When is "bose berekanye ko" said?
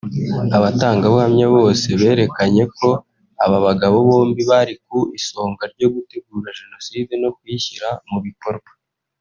1.55-2.89